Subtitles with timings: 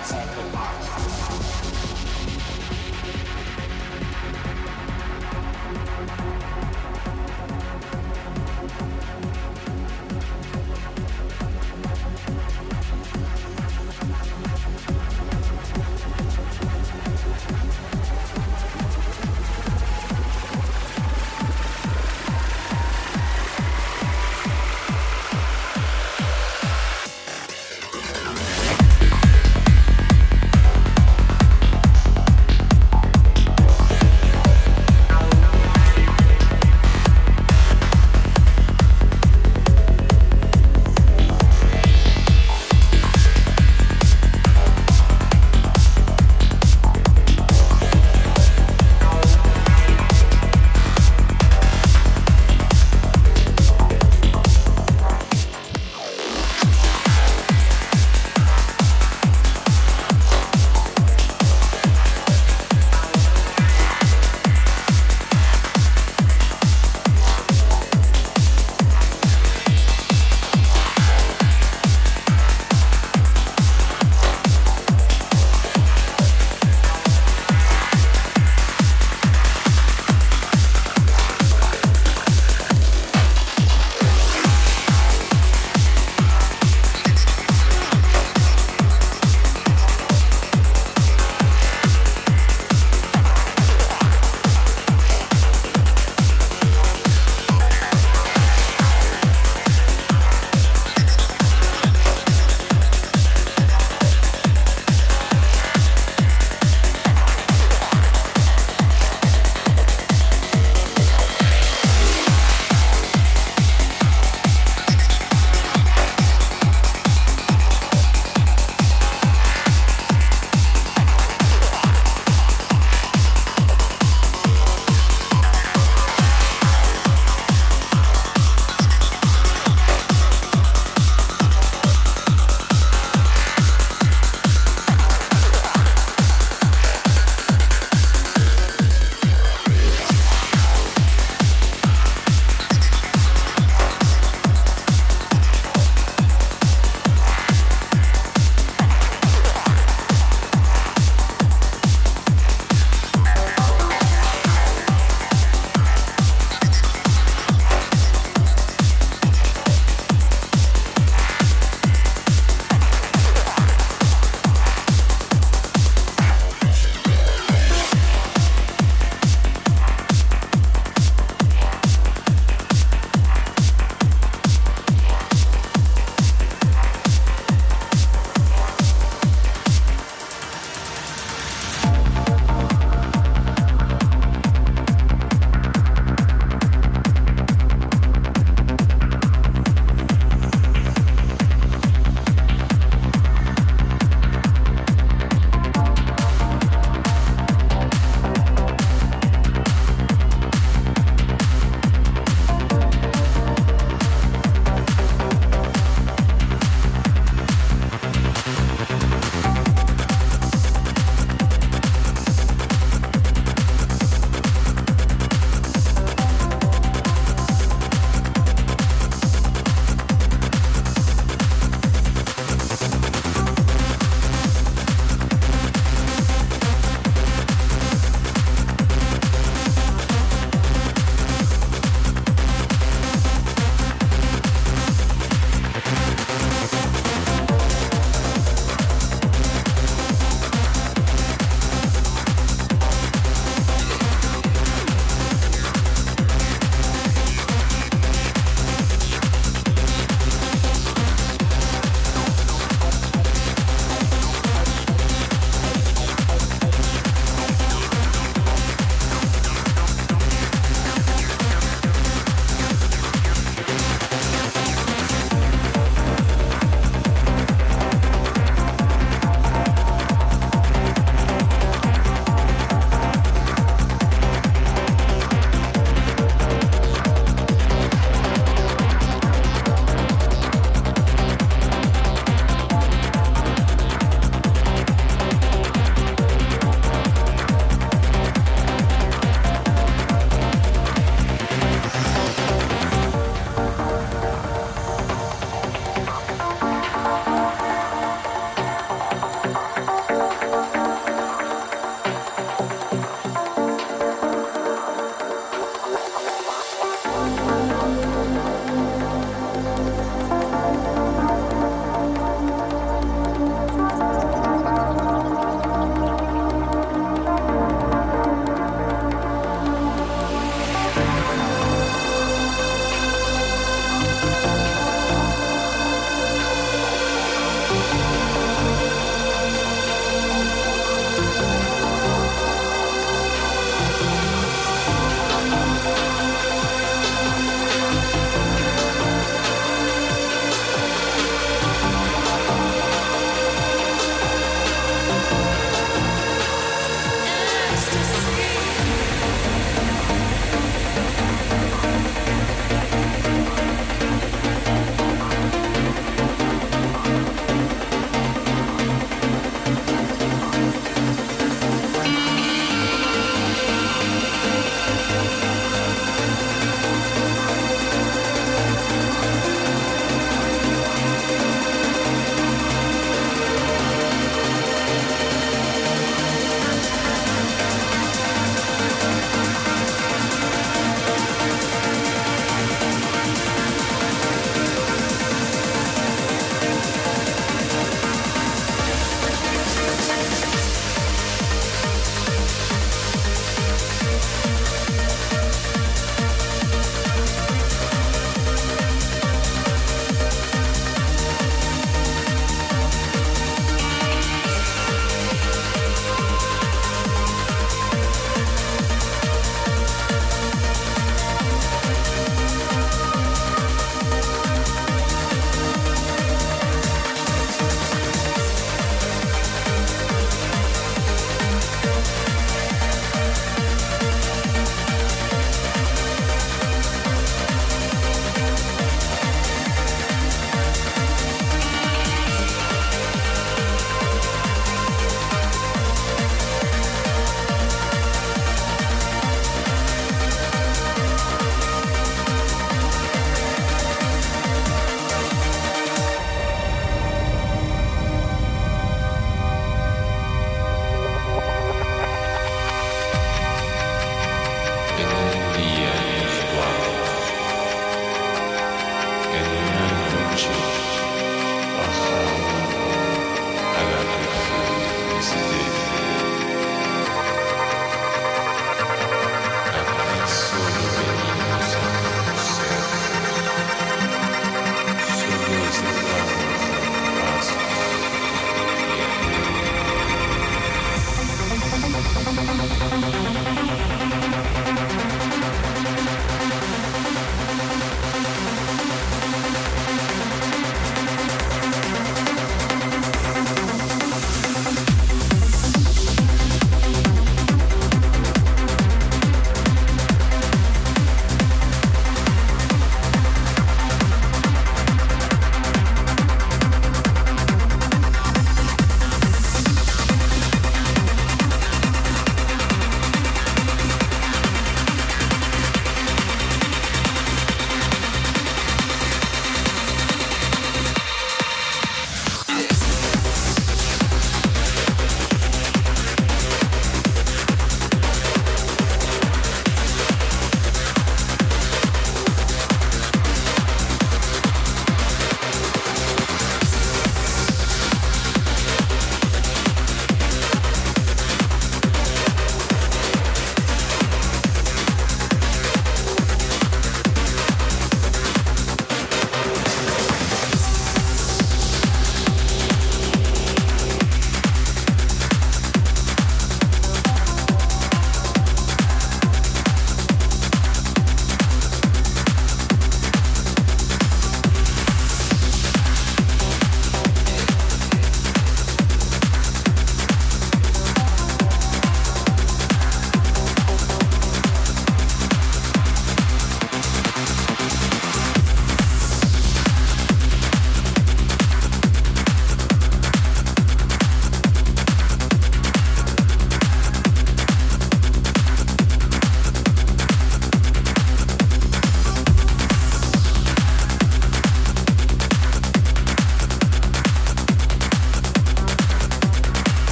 [0.00, 0.89] outside the box.